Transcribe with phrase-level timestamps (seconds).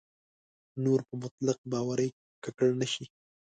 [0.83, 2.09] نور په مطلق باورۍ
[2.43, 3.05] ککړ نه شي.